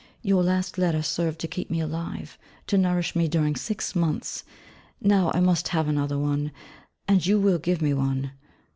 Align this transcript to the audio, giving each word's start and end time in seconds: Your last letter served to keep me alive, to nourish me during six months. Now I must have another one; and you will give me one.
Your 0.23 0.41
last 0.41 0.79
letter 0.79 1.03
served 1.03 1.37
to 1.41 1.47
keep 1.47 1.69
me 1.69 1.79
alive, 1.79 2.35
to 2.65 2.75
nourish 2.75 3.15
me 3.15 3.27
during 3.27 3.55
six 3.55 3.95
months. 3.95 4.43
Now 4.99 5.29
I 5.35 5.39
must 5.41 5.67
have 5.67 5.87
another 5.87 6.17
one; 6.17 6.51
and 7.07 7.23
you 7.23 7.39
will 7.39 7.59
give 7.59 7.83
me 7.83 7.93
one. 7.93 8.31